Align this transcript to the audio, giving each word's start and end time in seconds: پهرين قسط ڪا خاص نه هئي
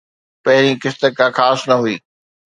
پهرين 0.43 0.75
قسط 0.83 1.01
ڪا 1.17 1.27
خاص 1.37 1.59
نه 1.69 1.75
هئي 1.81 1.95